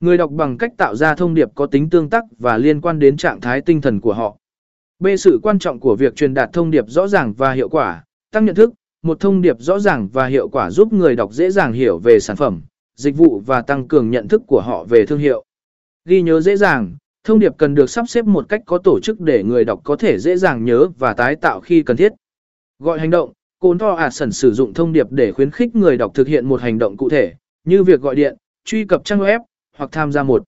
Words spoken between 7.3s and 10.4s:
và hiệu quả, tăng nhận thức, một thông điệp rõ ràng và